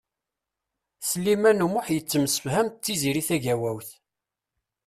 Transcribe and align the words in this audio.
Sliman 1.09 1.63
U 1.65 1.67
Muḥ 1.73 1.85
yettemsefham 1.91 2.67
d 2.69 2.75
Tiziri 2.83 3.23
Tagawawt. 3.27 3.89